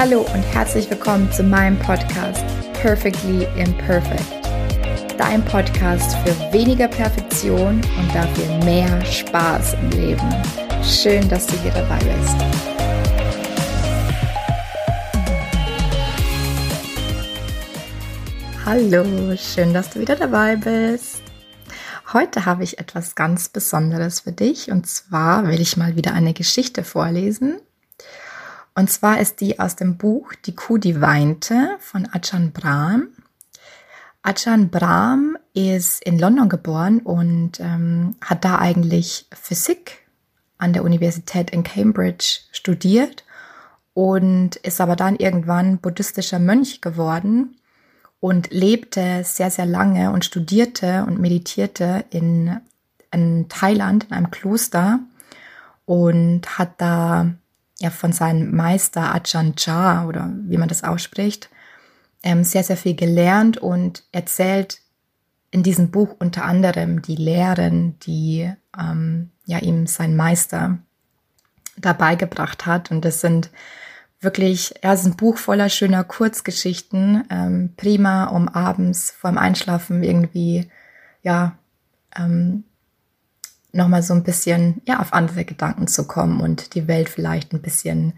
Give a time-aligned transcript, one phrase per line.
[0.00, 4.46] Hallo und herzlich willkommen zu meinem Podcast Perfectly Imperfect.
[5.18, 10.36] Dein Podcast für weniger Perfektion und dafür mehr Spaß im Leben.
[10.84, 12.36] Schön, dass du hier dabei bist.
[18.64, 21.22] Hallo, schön, dass du wieder dabei bist.
[22.12, 26.34] Heute habe ich etwas ganz Besonderes für dich und zwar will ich mal wieder eine
[26.34, 27.58] Geschichte vorlesen
[28.78, 33.08] und zwar ist die aus dem Buch Die Kuh, die weinte von Ajahn Brahm.
[34.22, 40.06] Ajahn Brahm ist in London geboren und ähm, hat da eigentlich Physik
[40.58, 43.24] an der Universität in Cambridge studiert
[43.94, 47.56] und ist aber dann irgendwann buddhistischer Mönch geworden
[48.20, 52.60] und lebte sehr, sehr lange und studierte und meditierte in,
[53.10, 55.00] in Thailand in einem Kloster
[55.84, 57.32] und hat da
[57.80, 61.48] ja von seinem Meister Ajahn Chah oder wie man das ausspricht,
[62.22, 64.80] ähm, sehr, sehr viel gelernt und erzählt
[65.50, 70.78] in diesem Buch unter anderem die Lehren, die ähm, ja ihm sein Meister
[71.76, 72.90] dabei gebracht hat.
[72.90, 73.50] Und das sind
[74.20, 80.02] wirklich, ja, es ist ein Buch voller schöner Kurzgeschichten, ähm, prima, um abends vorm Einschlafen
[80.02, 80.68] irgendwie,
[81.22, 81.56] ja,
[82.16, 82.64] ähm,
[83.72, 87.62] nochmal so ein bisschen ja, auf andere Gedanken zu kommen und die Welt vielleicht ein
[87.62, 88.14] bisschen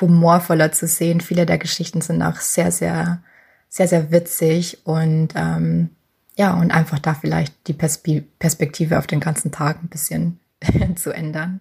[0.00, 1.20] humorvoller zu sehen.
[1.20, 3.22] Viele der Geschichten sind auch sehr, sehr,
[3.68, 5.90] sehr, sehr witzig und ähm,
[6.36, 10.38] ja, und einfach da vielleicht die Perspe Perspektive auf den ganzen Tag ein bisschen
[10.96, 11.60] zu ändern.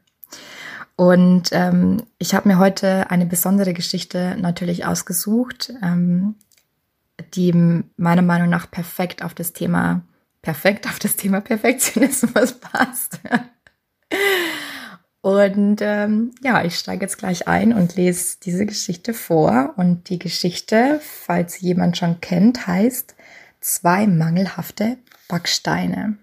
[0.96, 6.36] Und ähm, ich habe mir heute eine besondere Geschichte natürlich ausgesucht, ähm,
[7.34, 7.54] die
[7.98, 10.02] meiner Meinung nach perfekt auf das Thema
[10.42, 13.20] perfekt auf das Thema Perfektionismus passt.
[15.22, 19.74] Und ähm, ja, ich steige jetzt gleich ein und lese diese Geschichte vor.
[19.76, 23.16] Und die Geschichte, falls jemand schon kennt, heißt
[23.62, 24.98] Zwei mangelhafte
[25.28, 26.18] Backsteine.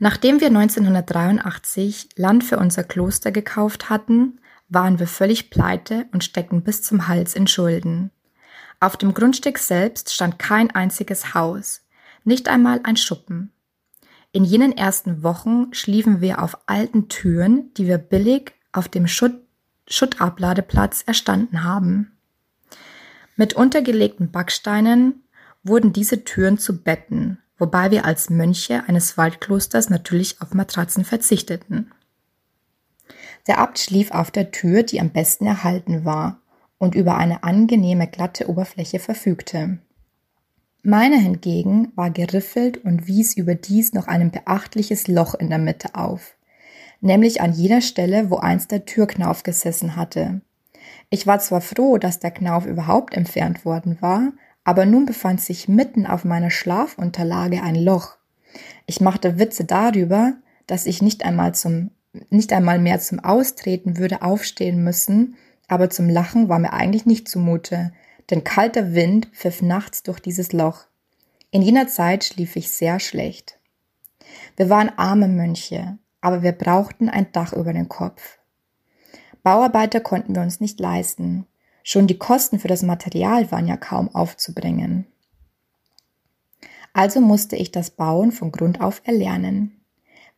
[0.00, 6.62] Nachdem wir 1983 Land für unser Kloster gekauft hatten, waren wir völlig pleite und steckten
[6.62, 8.10] bis zum Hals in Schulden.
[8.80, 11.85] Auf dem Grundstück selbst stand kein einziges Haus,
[12.26, 13.52] nicht einmal ein Schuppen.
[14.32, 19.34] In jenen ersten Wochen schliefen wir auf alten Türen, die wir billig auf dem Schutt,
[19.88, 22.12] Schuttabladeplatz erstanden haben.
[23.36, 25.22] Mit untergelegten Backsteinen
[25.62, 31.92] wurden diese Türen zu Betten, wobei wir als Mönche eines Waldklosters natürlich auf Matratzen verzichteten.
[33.46, 36.40] Der Abt schlief auf der Tür, die am besten erhalten war
[36.78, 39.78] und über eine angenehme glatte Oberfläche verfügte.
[40.88, 46.36] Meine hingegen war geriffelt und wies überdies noch ein beachtliches Loch in der Mitte auf,
[47.00, 50.42] nämlich an jener Stelle, wo einst der Türknauf gesessen hatte.
[51.10, 54.30] Ich war zwar froh, dass der Knauf überhaupt entfernt worden war,
[54.62, 58.16] aber nun befand sich mitten auf meiner Schlafunterlage ein Loch.
[58.86, 60.34] Ich machte Witze darüber,
[60.68, 61.90] dass ich nicht einmal zum,
[62.30, 65.34] nicht einmal mehr zum Austreten würde aufstehen müssen,
[65.66, 67.90] aber zum Lachen war mir eigentlich nicht zumute,
[68.30, 70.84] denn kalter Wind pfiff nachts durch dieses Loch.
[71.50, 73.58] In jener Zeit schlief ich sehr schlecht.
[74.56, 78.38] Wir waren arme Mönche, aber wir brauchten ein Dach über den Kopf.
[79.42, 81.46] Bauarbeiter konnten wir uns nicht leisten.
[81.84, 85.06] Schon die Kosten für das Material waren ja kaum aufzubringen.
[86.92, 89.80] Also musste ich das Bauen von Grund auf erlernen.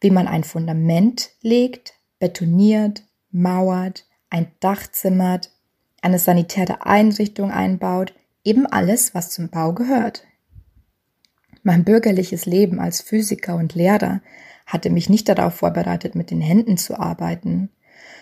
[0.00, 5.52] Wie man ein Fundament legt, betoniert, mauert, ein Dach zimmert,
[6.00, 8.14] eine sanitäre Einrichtung einbaut,
[8.44, 10.24] eben alles, was zum Bau gehört.
[11.62, 14.20] Mein bürgerliches Leben als Physiker und Lehrer
[14.66, 17.70] hatte mich nicht darauf vorbereitet, mit den Händen zu arbeiten.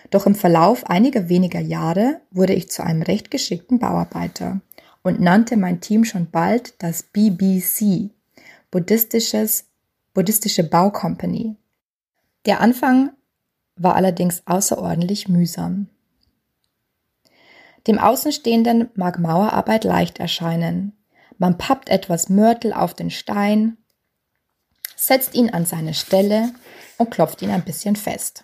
[0.09, 4.61] Doch im Verlauf einiger weniger Jahre wurde ich zu einem recht geschickten Bauarbeiter
[5.03, 8.09] und nannte mein Team schon bald das BBC,
[8.71, 9.65] Buddhistisches,
[10.13, 11.55] Buddhistische Baucompany.
[12.45, 13.11] Der Anfang
[13.75, 15.87] war allerdings außerordentlich mühsam.
[17.87, 20.97] Dem Außenstehenden mag Mauerarbeit leicht erscheinen.
[21.37, 23.77] Man pappt etwas Mörtel auf den Stein,
[24.95, 26.51] setzt ihn an seine Stelle
[26.97, 28.43] und klopft ihn ein bisschen fest.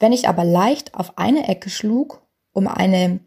[0.00, 2.22] Wenn ich aber leicht auf eine Ecke schlug,
[2.52, 3.20] um eine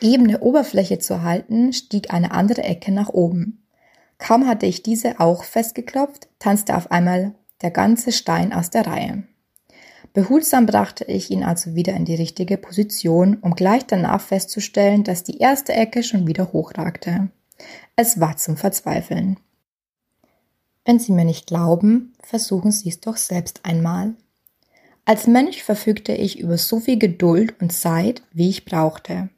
[0.00, 3.66] ebene Oberfläche zu halten, stieg eine andere Ecke nach oben.
[4.16, 9.24] Kaum hatte ich diese auch festgeklopft, tanzte auf einmal der ganze Stein aus der Reihe.
[10.12, 15.24] Behutsam brachte ich ihn also wieder in die richtige Position, um gleich danach festzustellen, dass
[15.24, 17.28] die erste Ecke schon wieder hochragte.
[17.96, 19.38] Es war zum Verzweifeln.
[20.84, 24.14] Wenn Sie mir nicht glauben, versuchen Sie es doch selbst einmal.
[25.04, 29.28] Als Mönch verfügte ich über so viel Geduld und Zeit, wie ich brauchte.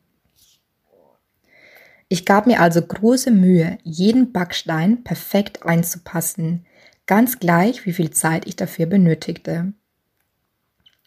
[2.08, 6.66] Ich gab mir also große Mühe, jeden Backstein perfekt einzupassen,
[7.06, 9.72] ganz gleich, wie viel Zeit ich dafür benötigte.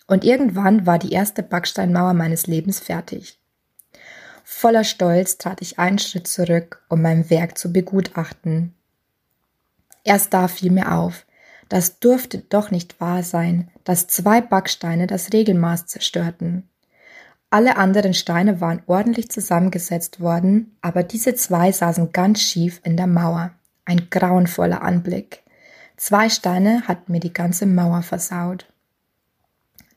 [0.08, 3.40] Und irgendwann war die erste Backsteinmauer meines Lebens fertig.
[4.44, 8.74] Voller Stolz trat ich einen Schritt zurück, um mein Werk zu begutachten.
[10.04, 11.26] Erst da fiel mir auf,
[11.70, 16.70] das durfte doch nicht wahr sein, dass zwei Backsteine das Regelmaß zerstörten.
[17.50, 23.08] Alle anderen Steine waren ordentlich zusammengesetzt worden, aber diese zwei saßen ganz schief in der
[23.08, 23.52] Mauer.
[23.86, 25.44] Ein grauenvoller Anblick.
[25.96, 28.73] Zwei Steine hatten mir die ganze Mauer versaut.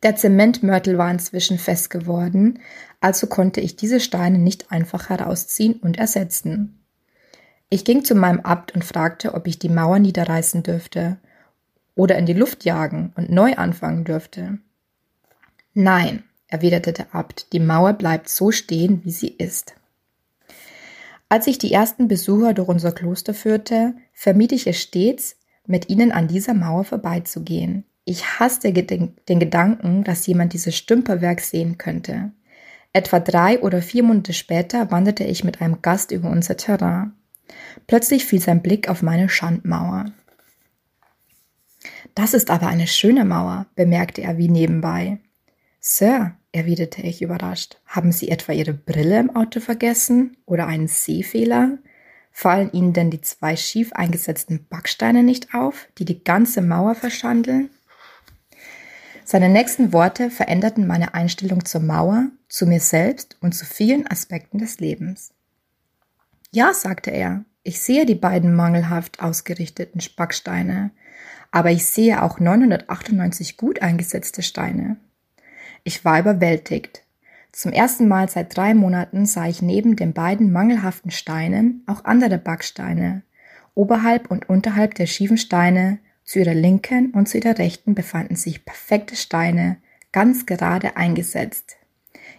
[0.02, 2.60] Der Zementmörtel war inzwischen fest geworden,
[3.00, 6.80] also konnte ich diese Steine nicht einfach herausziehen und ersetzen.
[7.68, 11.18] Ich ging zu meinem Abt und fragte, ob ich die Mauer niederreißen dürfte
[11.94, 14.58] oder in die Luft jagen und neu anfangen dürfte.
[15.74, 19.74] Nein, erwiderte der Abt, die Mauer bleibt so stehen, wie sie ist.
[21.28, 26.12] Als ich die ersten Besucher durch unser Kloster führte, vermied ich es stets, mit ihnen
[26.12, 27.84] an dieser Mauer vorbeizugehen.
[28.08, 32.30] Ich hasste den Gedanken, dass jemand dieses Stümperwerk sehen könnte.
[32.92, 37.14] Etwa drei oder vier Monate später wanderte ich mit einem Gast über unser Terrain.
[37.88, 40.06] Plötzlich fiel sein Blick auf meine Schandmauer.
[42.14, 45.18] Das ist aber eine schöne Mauer, bemerkte er wie nebenbei.
[45.80, 51.78] Sir, erwiderte ich überrascht, haben Sie etwa Ihre Brille im Auto vergessen oder einen Sehfehler?
[52.30, 57.70] Fallen Ihnen denn die zwei schief eingesetzten Backsteine nicht auf, die die ganze Mauer verschandeln?
[59.28, 64.58] Seine nächsten Worte veränderten meine Einstellung zur Mauer, zu mir selbst und zu vielen Aspekten
[64.58, 65.32] des Lebens.
[66.52, 70.92] Ja, sagte er, ich sehe die beiden mangelhaft ausgerichteten Backsteine,
[71.50, 74.96] aber ich sehe auch 998 gut eingesetzte Steine.
[75.82, 77.02] Ich war überwältigt.
[77.50, 82.38] Zum ersten Mal seit drei Monaten sah ich neben den beiden mangelhaften Steinen auch andere
[82.38, 83.22] Backsteine.
[83.74, 88.64] Oberhalb und unterhalb der schiefen Steine, zu ihrer linken und zu ihrer rechten befanden sich
[88.64, 89.78] perfekte Steine,
[90.12, 91.76] ganz gerade eingesetzt.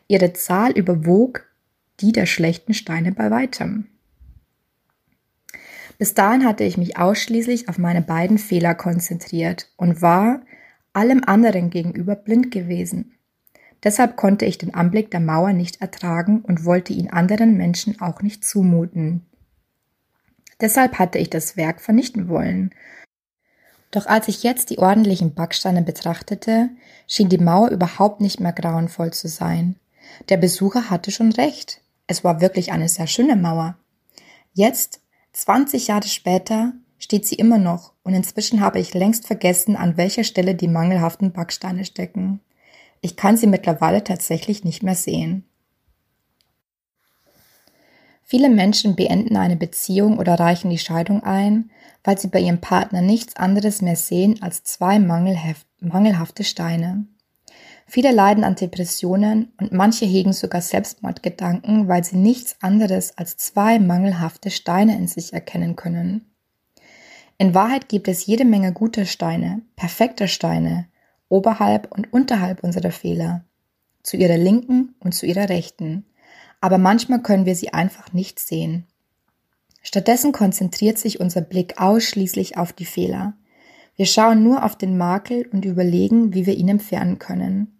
[0.07, 1.45] Ihre Zahl überwog
[1.99, 3.87] die der schlechten Steine bei weitem.
[5.97, 10.41] Bis dahin hatte ich mich ausschließlich auf meine beiden Fehler konzentriert und war
[10.93, 13.13] allem anderen gegenüber blind gewesen.
[13.83, 18.21] Deshalb konnte ich den Anblick der Mauer nicht ertragen und wollte ihn anderen Menschen auch
[18.21, 19.25] nicht zumuten.
[20.59, 22.71] Deshalb hatte ich das Werk vernichten wollen.
[23.97, 26.69] Doch als ich jetzt die ordentlichen Backsteine betrachtete,
[27.07, 29.75] schien die Mauer überhaupt nicht mehr grauenvoll zu sein.
[30.29, 31.81] Der Besucher hatte schon recht.
[32.05, 33.75] Es war wirklich eine sehr schöne Mauer.
[34.53, 35.01] Jetzt,
[35.33, 40.23] 20 Jahre später, steht sie immer noch und inzwischen habe ich längst vergessen, an welcher
[40.23, 42.39] Stelle die mangelhaften Backsteine stecken.
[43.01, 45.43] Ich kann sie mittlerweile tatsächlich nicht mehr sehen.
[48.29, 51.71] Viele Menschen beenden eine Beziehung oder reichen die Scheidung ein,
[52.03, 57.05] weil sie bei ihrem Partner nichts anderes mehr sehen als zwei mangelhafte Steine.
[57.85, 63.79] Viele leiden an Depressionen und manche hegen sogar Selbstmordgedanken, weil sie nichts anderes als zwei
[63.79, 66.29] mangelhafte Steine in sich erkennen können.
[67.37, 70.87] In Wahrheit gibt es jede Menge gute Steine, perfekte Steine,
[71.29, 73.45] oberhalb und unterhalb unserer Fehler,
[74.03, 76.03] zu ihrer linken und zu ihrer rechten,
[76.61, 78.85] aber manchmal können wir sie einfach nicht sehen.
[79.83, 83.33] Stattdessen konzentriert sich unser Blick ausschließlich auf die Fehler.
[83.95, 87.79] Wir schauen nur auf den Makel und überlegen, wie wir ihn entfernen können.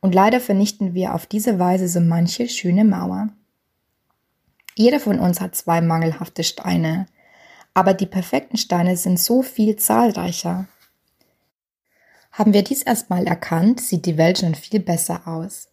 [0.00, 3.28] Und leider vernichten wir auf diese Weise so manche schöne Mauer.
[4.74, 7.06] Jeder von uns hat zwei mangelhafte Steine,
[7.74, 10.66] aber die perfekten Steine sind so viel zahlreicher.
[12.32, 15.68] Haben wir dies erstmal erkannt, sieht die Welt schon viel besser aus.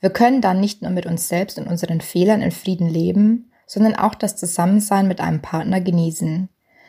[0.00, 3.96] Wir können dann nicht nur mit uns selbst und unseren Fehlern in Frieden leben, sondern
[3.96, 6.48] auch das Zusammensein mit einem Partner genießen.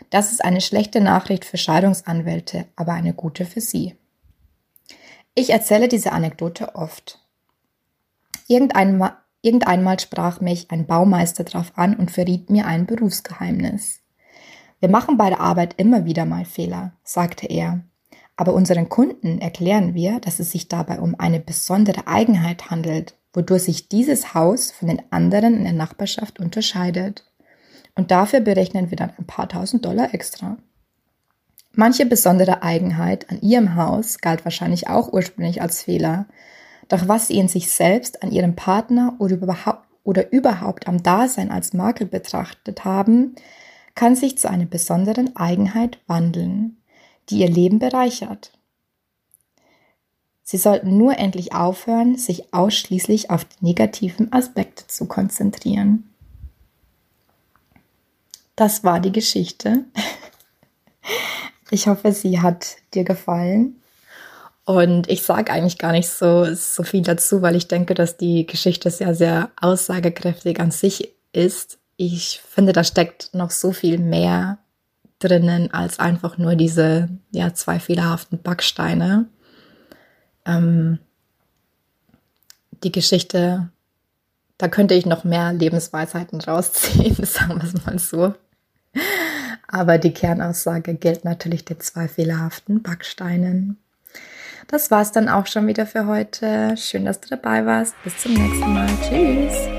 [0.10, 3.96] Das ist eine schlechte Nachricht für Scheidungsanwälte, aber eine gute für Sie.
[5.36, 7.20] Ich erzähle diese Anekdote oft.
[8.48, 14.02] Irgendeinmal, irgendeinmal sprach mich ein Baumeister darauf an und verriet mir ein Berufsgeheimnis.
[14.80, 17.82] Wir machen bei der Arbeit immer wieder mal Fehler, sagte er.
[18.40, 23.64] Aber unseren Kunden erklären wir, dass es sich dabei um eine besondere Eigenheit handelt, wodurch
[23.64, 27.30] sich dieses Haus von den anderen in der Nachbarschaft unterscheidet.
[27.96, 30.56] Und dafür berechnen wir dann ein paar tausend Dollar extra.
[31.74, 36.26] Manche besondere Eigenheit an ihrem Haus galt wahrscheinlich auch ursprünglich als Fehler.
[36.88, 41.52] Doch was sie in sich selbst, an ihrem Partner oder überhaupt, oder überhaupt am Dasein
[41.52, 43.36] als Makel betrachtet haben,
[43.96, 46.79] kann sich zu einer besonderen Eigenheit wandeln
[47.30, 48.52] die ihr Leben bereichert.
[50.44, 56.10] Sie sollten nur endlich aufhören, sich ausschließlich auf die negativen Aspekte zu konzentrieren.
[58.56, 59.86] Das war die Geschichte.
[61.72, 63.80] Ich hoffe, sie hat dir gefallen.
[64.66, 68.46] Und ich sage eigentlich gar nicht so, so viel dazu, weil ich denke, dass die
[68.46, 71.78] Geschichte sehr, sehr aussagekräftig an sich ist.
[71.96, 74.58] Ich finde, da steckt noch so viel mehr
[75.20, 79.28] drinnen als einfach nur diese ja, zwei fehlerhaften Backsteine.
[80.46, 81.00] Ähm,
[82.84, 83.70] die Geschichte,
[84.58, 88.34] da könnte ich noch mehr Lebensweisheiten rausziehen, sagen wir es mal so.
[89.68, 93.78] Aber die Kernaussage gilt natürlich den zwei fehlerhaften Backsteinen.
[94.68, 96.76] Das war's dann auch schon wieder für heute.
[96.78, 97.96] Schön, dass du dabei warst.
[98.04, 98.88] Bis zum nächsten Mal.
[99.02, 99.79] Tschüss.